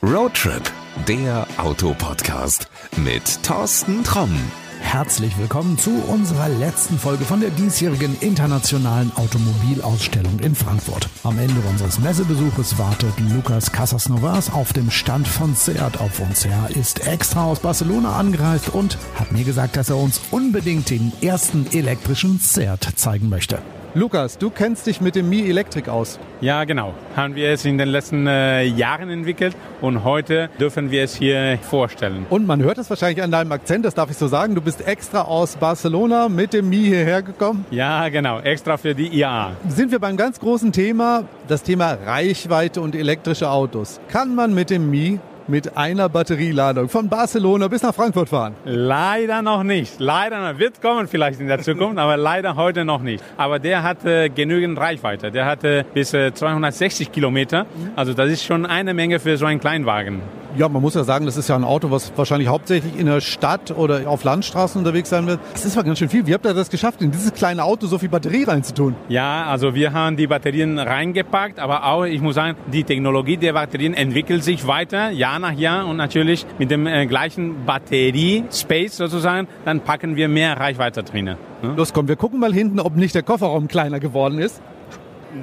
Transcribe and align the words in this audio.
Roadtrip, 0.00 0.62
der 1.08 1.44
Autopodcast 1.56 2.68
mit 2.98 3.42
Thorsten 3.42 4.04
Tromm. 4.04 4.30
Herzlich 4.78 5.36
willkommen 5.38 5.76
zu 5.76 5.90
unserer 5.90 6.48
letzten 6.48 7.00
Folge 7.00 7.24
von 7.24 7.40
der 7.40 7.50
diesjährigen 7.50 8.16
internationalen 8.20 9.10
Automobilausstellung 9.16 10.38
in 10.38 10.54
Frankfurt. 10.54 11.08
Am 11.24 11.36
Ende 11.40 11.60
unseres 11.68 11.98
Messebesuches 11.98 12.78
wartet 12.78 13.12
Lukas 13.34 13.72
Casasnovas 13.72 14.52
auf 14.52 14.72
dem 14.72 14.88
Stand 14.92 15.26
von 15.26 15.56
Seat 15.56 15.98
auf 15.98 16.20
uns. 16.20 16.44
Er 16.44 16.70
ist 16.76 17.08
extra 17.08 17.46
aus 17.46 17.58
Barcelona 17.58 18.16
angereist 18.16 18.68
und 18.68 18.98
hat 19.16 19.32
mir 19.32 19.42
gesagt, 19.42 19.76
dass 19.76 19.90
er 19.90 19.96
uns 19.96 20.20
unbedingt 20.30 20.90
den 20.90 21.12
ersten 21.22 21.66
elektrischen 21.72 22.38
Seat 22.38 22.88
zeigen 22.94 23.28
möchte. 23.28 23.58
Lukas, 23.94 24.36
du 24.36 24.50
kennst 24.50 24.86
dich 24.86 25.00
mit 25.00 25.14
dem 25.14 25.30
Mi 25.30 25.48
Electric 25.48 25.90
aus. 25.90 26.18
Ja, 26.42 26.64
genau. 26.64 26.92
Haben 27.16 27.34
wir 27.34 27.48
es 27.48 27.64
in 27.64 27.78
den 27.78 27.88
letzten 27.88 28.26
äh, 28.26 28.62
Jahren 28.64 29.08
entwickelt 29.08 29.56
und 29.80 30.04
heute 30.04 30.50
dürfen 30.60 30.90
wir 30.90 31.04
es 31.04 31.16
hier 31.16 31.58
vorstellen. 31.62 32.26
Und 32.28 32.46
man 32.46 32.62
hört 32.62 32.76
es 32.76 32.90
wahrscheinlich 32.90 33.22
an 33.22 33.30
deinem 33.30 33.50
Akzent, 33.50 33.86
das 33.86 33.94
darf 33.94 34.10
ich 34.10 34.18
so 34.18 34.28
sagen. 34.28 34.54
Du 34.54 34.60
bist 34.60 34.86
extra 34.86 35.22
aus 35.22 35.56
Barcelona 35.56 36.28
mit 36.28 36.52
dem 36.52 36.68
Mi 36.68 36.84
hierher 36.84 37.22
gekommen. 37.22 37.64
Ja, 37.70 38.10
genau. 38.10 38.40
Extra 38.40 38.76
für 38.76 38.94
die 38.94 39.08
IAA. 39.08 39.52
Sind 39.68 39.90
wir 39.90 40.00
beim 40.00 40.18
ganz 40.18 40.38
großen 40.38 40.70
Thema, 40.70 41.24
das 41.48 41.62
Thema 41.62 41.96
Reichweite 42.04 42.82
und 42.82 42.94
elektrische 42.94 43.50
Autos. 43.50 44.00
Kann 44.08 44.34
man 44.34 44.54
mit 44.54 44.68
dem 44.68 44.90
Mi 44.90 45.18
mit 45.48 45.76
einer 45.76 46.08
Batterieladung 46.08 46.88
von 46.88 47.08
Barcelona 47.08 47.68
bis 47.68 47.82
nach 47.82 47.94
Frankfurt 47.94 48.28
fahren? 48.28 48.54
Leider 48.64 49.42
noch 49.42 49.62
nicht. 49.62 49.98
Leider 49.98 50.52
noch. 50.52 50.58
Wird 50.58 50.80
kommen 50.80 51.08
vielleicht 51.08 51.40
in 51.40 51.48
der 51.48 51.60
Zukunft, 51.60 51.98
aber 51.98 52.16
leider 52.16 52.56
heute 52.56 52.84
noch 52.84 53.02
nicht. 53.02 53.22
Aber 53.36 53.58
der 53.58 53.82
hat 53.82 54.04
äh, 54.04 54.28
genügend 54.28 54.78
Reichweite. 54.78 55.30
Der 55.30 55.46
hatte 55.46 55.84
bis 55.94 56.14
äh, 56.14 56.32
260 56.32 57.12
Kilometer. 57.12 57.66
Also 57.96 58.14
das 58.14 58.30
ist 58.30 58.44
schon 58.44 58.66
eine 58.66 58.94
Menge 58.94 59.18
für 59.18 59.36
so 59.36 59.46
einen 59.46 59.60
Kleinwagen. 59.60 60.20
Ja, 60.56 60.68
man 60.68 60.82
muss 60.82 60.94
ja 60.94 61.04
sagen, 61.04 61.26
das 61.26 61.36
ist 61.36 61.48
ja 61.48 61.56
ein 61.56 61.64
Auto, 61.64 61.90
was 61.90 62.12
wahrscheinlich 62.16 62.48
hauptsächlich 62.48 62.98
in 62.98 63.06
der 63.06 63.20
Stadt 63.20 63.70
oder 63.70 64.08
auf 64.08 64.24
Landstraßen 64.24 64.78
unterwegs 64.78 65.10
sein 65.10 65.26
wird. 65.26 65.40
Das 65.52 65.64
ist 65.64 65.76
aber 65.76 65.86
ganz 65.86 65.98
schön 65.98 66.08
viel. 66.08 66.26
Wie 66.26 66.34
habt 66.34 66.46
ihr 66.46 66.54
das 66.54 66.70
geschafft, 66.70 67.02
in 67.02 67.10
dieses 67.10 67.32
kleine 67.34 67.64
Auto 67.64 67.86
so 67.86 67.98
viel 67.98 68.08
Batterie 68.08 68.44
reinzutun? 68.44 68.94
Ja, 69.08 69.44
also 69.44 69.74
wir 69.74 69.92
haben 69.92 70.16
die 70.16 70.26
Batterien 70.26 70.78
reingepackt, 70.78 71.58
aber 71.58 71.84
auch, 71.84 72.04
ich 72.04 72.20
muss 72.20 72.34
sagen, 72.34 72.56
die 72.72 72.84
Technologie 72.84 73.36
der 73.36 73.52
Batterien 73.52 73.94
entwickelt 73.94 74.42
sich 74.42 74.66
weiter, 74.66 75.10
Jahr 75.10 75.38
nach 75.38 75.52
Jahr 75.52 75.86
und 75.86 75.96
natürlich 75.96 76.46
mit 76.58 76.70
dem 76.70 76.86
äh, 76.86 77.06
gleichen 77.06 77.66
Batterie-Space 77.66 78.96
sozusagen, 78.96 79.48
dann 79.64 79.80
packen 79.80 80.16
wir 80.16 80.28
mehr 80.28 80.58
Reichweite 80.58 81.02
drin. 81.02 81.26
Ne? 81.26 81.36
Los, 81.76 81.92
komm, 81.92 82.08
wir 82.08 82.16
gucken 82.16 82.40
mal 82.40 82.52
hinten, 82.52 82.80
ob 82.80 82.96
nicht 82.96 83.14
der 83.14 83.22
Kofferraum 83.22 83.68
kleiner 83.68 84.00
geworden 84.00 84.38
ist. 84.38 84.62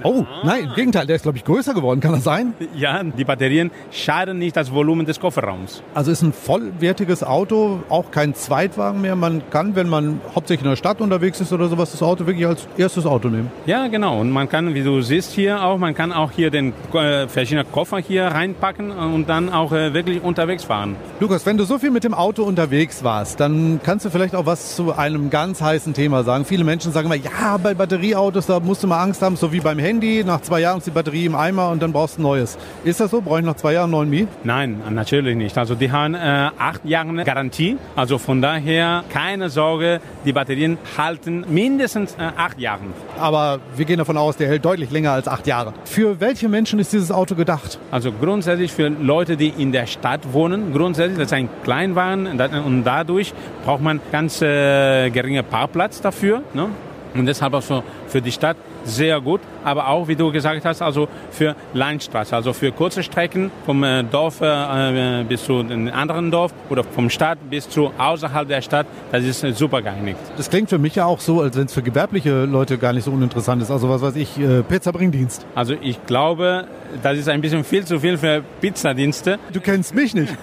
Oh, 0.04 0.26
nein, 0.44 0.66
im 0.66 0.74
Gegenteil, 0.74 1.06
der 1.06 1.16
ist, 1.16 1.24
glaube 1.24 1.38
ich, 1.38 1.46
größer 1.46 1.74
geworden. 1.74 2.00
Kann 2.00 2.14
das 2.14 2.24
sein? 2.24 2.54
Ja, 2.76 3.02
die 3.04 3.24
Batterien 3.24 3.72
schaden 3.92 4.38
nicht 4.38 4.56
das 4.56 4.72
Volumen 4.72 5.06
des 5.06 5.20
Kofferraums. 5.20 5.84
Also 5.94 6.12
ist 6.12 6.22
ein 6.22 6.34
vollwertiges 6.34 7.24
Auto, 7.24 7.84
auch 7.90 8.12
kein 8.12 8.34
Zweitwagen 8.34 9.02
mehr. 9.02 9.16
Man 9.16 9.44
kann, 9.50 9.76
wenn 9.76 9.90
man 9.90 10.22
hauptsächlich 10.34 10.66
in 10.66 10.70
der 10.70 10.76
Stadt 10.76 11.02
unterwegs 11.02 11.40
ist 11.42 11.54
oder 11.54 11.68
sowas, 11.68 11.92
das 11.92 12.02
Auto 12.02 12.26
wirklich 12.26 12.46
als 12.46 12.68
erstes 12.78 13.06
Auto 13.06 13.30
nehmen. 13.30 13.52
Ja, 13.66 13.88
genau. 13.88 14.20
Und 14.20 14.32
man 14.32 14.50
kann, 14.50 14.74
wie 14.74 14.84
du 14.84 15.02
siehst 15.02 15.32
hier 15.32 15.64
auch, 15.64 15.78
man 15.78 15.94
kann 15.94 16.12
auch 16.12 16.32
hier 16.32 16.50
den 16.50 16.74
äh, 16.94 17.28
verschiedenen 17.28 17.72
Koffer 17.72 18.00
hier 18.00 18.26
reinpacken 18.26 18.92
und 18.92 19.30
dann 19.30 19.50
auch 19.50 19.72
äh, 19.72 19.94
wirklich 19.94 20.24
unterwegs 20.24 20.64
fahren. 20.64 20.96
Lukas, 21.20 21.46
wenn 21.46 21.58
du 21.58 21.64
so 21.66 21.78
viel 21.80 21.92
mit 21.92 22.04
dem 22.04 22.14
Auto 22.14 22.44
unterwegs 22.44 23.04
warst, 23.04 23.40
dann 23.40 23.80
kannst 23.84 24.06
du 24.06 24.10
vielleicht 24.10 24.36
auch 24.36 24.46
was 24.46 24.76
zu 24.76 24.94
einem 24.94 25.30
ganz 25.30 25.62
heißen 25.62 25.94
Thema 25.94 26.24
sagen. 26.24 26.46
Viele 26.46 26.64
Menschen 26.64 26.92
sagen 26.92 27.06
immer, 27.06 27.16
ja, 27.16 27.58
bei 27.58 27.74
Batterieautos, 27.74 28.46
da 28.46 28.60
musst 28.60 28.84
du 28.84 28.88
mal 28.88 29.02
Angst 29.02 29.22
haben, 29.22 29.36
so 29.36 29.52
wie 29.52 29.60
beim 29.60 29.75
Handy. 29.80 30.24
Nach 30.24 30.42
zwei 30.42 30.62
Jahren 30.62 30.78
ist 30.80 30.88
die 30.88 30.92
Batterie 30.92 31.26
im 31.26 31.36
Eimer 31.36 31.70
und 31.70 31.82
dann 31.82 31.92
brauchst 31.92 32.18
du 32.18 32.22
ein 32.22 32.24
neues. 32.24 32.58
Ist 32.84 33.00
das 33.00 33.12
so? 33.12 33.22
Brauche 33.22 33.40
ich 33.40 33.46
nach 33.46 33.56
zwei 33.56 33.74
Jahren 33.74 33.86
einen 33.86 33.92
neuen 33.92 34.10
Mi? 34.10 34.28
Nein, 34.44 34.82
natürlich 34.90 35.36
nicht. 35.36 35.58
Also 35.58 35.76
die 35.76 35.92
haben 35.92 36.16
äh, 36.16 36.50
acht 36.58 36.86
Jahre 36.86 37.24
Garantie. 37.24 37.78
Also 37.96 38.18
von 38.18 38.42
daher 38.42 39.04
keine 39.10 39.50
Sorge, 39.50 40.00
die 40.26 40.34
Batterien 40.34 40.78
halten 40.98 41.46
mindestens 41.50 42.16
äh, 42.16 42.32
acht 42.36 42.60
Jahre. 42.60 42.82
Aber 43.20 43.60
wir 43.76 43.86
gehen 43.86 43.98
davon 43.98 44.18
aus, 44.18 44.38
der 44.38 44.48
hält 44.48 44.66
deutlich 44.66 44.92
länger 44.92 45.12
als 45.12 45.28
acht 45.28 45.48
Jahre. 45.48 45.74
Für 45.86 46.20
welche 46.20 46.50
Menschen 46.50 46.80
ist 46.80 46.94
dieses 46.94 47.12
Auto 47.12 47.36
gedacht? 47.36 47.80
Also 47.92 48.12
grundsätzlich 48.12 48.72
für 48.72 48.90
Leute, 48.90 49.38
die 49.38 49.50
in 49.50 49.72
der 49.72 49.86
Stadt 49.88 50.34
wohnen. 50.34 50.74
Grundsätzlich, 50.74 51.18
das 51.18 51.28
ist 51.28 51.34
ein 51.34 51.50
Kleinwagen 51.64 52.28
und 52.28 52.84
dadurch 52.84 53.34
braucht 53.64 53.82
man 53.82 54.00
ganz 54.12 54.42
äh, 54.42 55.10
geringe 55.10 55.44
Parkplatz 55.44 56.02
dafür. 56.02 56.42
Ne? 56.54 56.70
Und 57.16 57.26
deshalb 57.26 57.54
auch 57.54 57.62
so 57.62 57.84
für 58.08 58.22
die 58.22 58.32
Stadt 58.32 58.58
sehr 58.84 59.20
gut, 59.22 59.42
aber 59.64 59.88
auch, 59.88 60.08
wie 60.08 60.16
du 60.16 60.32
gesagt 60.32 60.64
hast, 60.66 60.82
also 60.82 61.08
für 61.32 61.56
Landstraße, 61.74 62.36
also 62.36 62.54
für 62.54 62.72
kurze 62.72 63.04
Strecken 63.04 63.52
vom 63.66 63.84
äh, 63.84 64.04
Dorf 64.04 64.42
äh, 64.42 65.24
bis 65.28 65.46
zu 65.46 65.60
einem 65.60 65.92
anderen 65.92 66.30
Dorf 66.30 66.54
oder 66.70 66.84
vom 66.84 67.10
Stadt 67.10 67.40
bis 67.50 67.68
zu 67.70 67.92
außerhalb 67.98 68.48
der 68.48 68.62
Stadt, 68.62 68.86
das 69.12 69.24
ist 69.24 69.44
äh, 69.44 69.54
super 69.54 69.82
geeignet. 69.82 70.18
Das 70.38 70.50
klingt 70.50 70.70
für 70.70 70.78
mich 70.78 70.96
ja 70.96 71.06
auch 71.06 71.20
so, 71.20 71.42
als 71.42 71.58
wenn 71.58 71.66
es 71.66 71.74
für 71.74 71.82
gewerbliche 71.82 72.46
Leute 72.46 72.78
gar 72.78 72.94
nicht 72.94 73.06
so 73.06 73.12
uninteressant 73.12 73.62
ist. 73.62 73.72
Also 73.72 73.90
was 73.90 74.02
weiß 74.02 74.16
ich, 74.18 74.38
äh, 74.38 74.62
Pizzabringdienst. 74.62 75.46
Also 75.56 75.74
ich 75.82 76.06
glaube, 76.06 76.68
das 77.02 77.18
ist 77.18 77.30
ein 77.30 77.42
bisschen 77.42 77.64
viel 77.64 77.86
zu 77.86 78.00
viel 78.00 78.18
für 78.18 78.44
Pizzadienste. 78.62 79.40
Du 79.54 79.62
kennst 79.62 79.96
mich 79.96 80.14
nicht. 80.14 80.34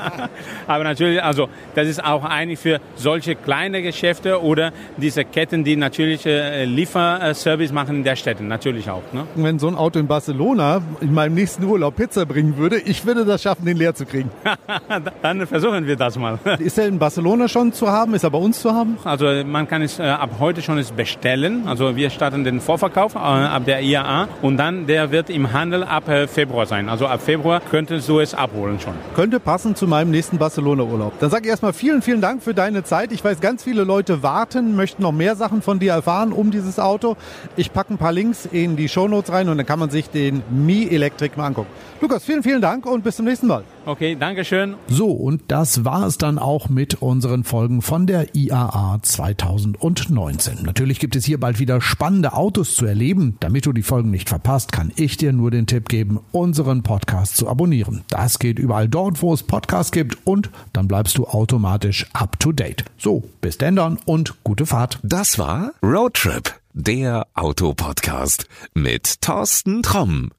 aber 0.66 0.84
natürlich, 0.84 1.22
also 1.22 1.48
das 1.74 1.88
ist 1.88 2.04
auch 2.04 2.24
eigentlich 2.24 2.58
für 2.58 2.80
solche 2.96 3.34
kleine 3.34 3.82
Geschäfte 3.82 4.42
oder 4.42 4.72
diese 4.96 5.24
Ketten, 5.24 5.64
die 5.64 5.76
natürlich 5.76 5.91
äh, 5.98 6.64
Lieferservice 6.64 7.72
machen 7.72 7.96
in 7.96 8.04
der 8.04 8.16
Städte, 8.16 8.42
natürlich 8.42 8.90
auch. 8.90 9.02
Ne? 9.12 9.26
Wenn 9.34 9.58
so 9.58 9.68
ein 9.68 9.74
Auto 9.74 9.98
in 9.98 10.06
Barcelona 10.06 10.82
in 11.00 11.12
meinem 11.12 11.34
nächsten 11.34 11.64
Urlaub 11.64 11.96
Pizza 11.96 12.26
bringen 12.26 12.56
würde, 12.56 12.78
ich 12.78 13.04
würde 13.04 13.24
das 13.24 13.42
schaffen, 13.42 13.64
den 13.64 13.76
leer 13.76 13.94
zu 13.94 14.06
kriegen. 14.06 14.30
Dann 15.22 15.46
versuchen 15.46 15.86
wir 15.86 15.96
das 15.96 16.18
mal. 16.18 16.38
Ist 16.58 16.78
er 16.78 16.86
in 16.86 16.98
Barcelona 16.98 17.48
schon 17.48 17.72
zu 17.72 17.90
haben? 17.90 18.14
Ist 18.14 18.24
er 18.24 18.30
bei 18.30 18.38
uns 18.38 18.60
zu 18.60 18.72
haben? 18.72 18.96
Also 19.04 19.26
man 19.44 19.68
kann 19.68 19.82
es 19.82 19.98
äh, 19.98 20.02
ab 20.02 20.30
heute 20.38 20.62
schon 20.62 20.82
bestellen. 20.96 21.66
Also 21.66 21.96
wir 21.96 22.10
starten 22.10 22.44
den 22.44 22.60
Vorverkauf 22.60 23.14
äh, 23.14 23.18
ab 23.18 23.64
der 23.66 23.82
IAA 23.82 24.28
und 24.42 24.56
dann 24.56 24.86
der 24.86 25.10
wird 25.10 25.30
im 25.30 25.52
Handel 25.52 25.84
ab 25.84 26.04
Februar 26.26 26.66
sein. 26.66 26.88
Also 26.88 27.06
ab 27.06 27.22
Februar 27.22 27.60
könntest 27.70 28.08
du 28.08 28.20
es 28.20 28.34
abholen 28.34 28.80
schon. 28.80 28.94
Könnte 29.14 29.40
passen 29.40 29.74
zu 29.74 29.86
meinem 29.86 30.10
nächsten 30.10 30.38
Barcelona-Urlaub. 30.38 31.18
Dann 31.20 31.30
sage 31.30 31.44
ich 31.44 31.50
erstmal 31.50 31.72
vielen, 31.72 32.02
vielen 32.02 32.20
Dank 32.20 32.42
für 32.42 32.54
deine 32.54 32.84
Zeit. 32.84 33.12
Ich 33.12 33.22
weiß, 33.24 33.40
ganz 33.40 33.62
viele 33.64 33.84
Leute 33.84 34.22
warten, 34.22 34.76
möchten 34.76 35.02
noch 35.02 35.12
mehr 35.12 35.36
Sachen 35.36 35.62
von 35.62 35.78
dir 35.82 35.92
erfahren 35.92 36.32
um 36.32 36.50
dieses 36.50 36.78
Auto. 36.78 37.16
Ich 37.56 37.72
packe 37.72 37.92
ein 37.94 37.98
paar 37.98 38.12
Links 38.12 38.48
in 38.50 38.76
die 38.76 38.88
Shownotes 38.88 39.32
rein 39.32 39.48
und 39.48 39.58
dann 39.58 39.66
kann 39.66 39.78
man 39.78 39.90
sich 39.90 40.08
den 40.08 40.42
Mi 40.50 40.86
Electric 40.88 41.36
mal 41.36 41.46
angucken. 41.46 41.68
Lukas, 42.00 42.24
vielen, 42.24 42.42
vielen 42.42 42.62
Dank 42.62 42.86
und 42.86 43.04
bis 43.04 43.16
zum 43.16 43.26
nächsten 43.26 43.46
Mal. 43.46 43.64
Okay, 43.84 44.16
danke 44.18 44.44
schön. 44.44 44.76
So, 44.86 45.10
und 45.10 45.42
das 45.48 45.84
war 45.84 46.06
es 46.06 46.16
dann 46.16 46.38
auch 46.38 46.68
mit 46.68 47.02
unseren 47.02 47.42
Folgen 47.42 47.82
von 47.82 48.06
der 48.06 48.34
IAA 48.34 49.00
2019. 49.02 50.62
Natürlich 50.62 51.00
gibt 51.00 51.16
es 51.16 51.24
hier 51.24 51.40
bald 51.40 51.58
wieder 51.58 51.80
spannende 51.80 52.34
Autos 52.34 52.76
zu 52.76 52.86
erleben. 52.86 53.36
Damit 53.40 53.66
du 53.66 53.72
die 53.72 53.82
Folgen 53.82 54.10
nicht 54.10 54.28
verpasst, 54.28 54.70
kann 54.70 54.92
ich 54.94 55.16
dir 55.16 55.32
nur 55.32 55.50
den 55.50 55.66
Tipp 55.66 55.88
geben, 55.88 56.20
unseren 56.30 56.84
Podcast 56.84 57.36
zu 57.36 57.48
abonnieren. 57.48 58.02
Das 58.08 58.38
geht 58.38 58.60
überall 58.60 58.88
dort, 58.88 59.20
wo 59.20 59.34
es 59.34 59.42
Podcasts 59.42 59.90
gibt 59.90 60.26
und 60.26 60.50
dann 60.72 60.86
bleibst 60.86 61.18
du 61.18 61.26
automatisch 61.26 62.06
up 62.12 62.38
to 62.38 62.52
date. 62.52 62.84
So, 62.98 63.24
bis 63.40 63.58
denn 63.58 63.74
dann 63.74 63.98
und 64.04 64.44
gute 64.44 64.66
Fahrt. 64.66 65.00
Das 65.02 65.38
war 65.38 65.72
Roadtrip, 65.82 66.54
der 66.72 67.26
Autopodcast 67.34 68.46
mit 68.74 69.20
Thorsten 69.22 69.82
Tromm. 69.82 70.30